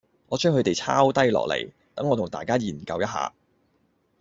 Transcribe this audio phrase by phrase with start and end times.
[0.29, 3.31] 我將佢哋抄低落嚟，等我同大家研究一下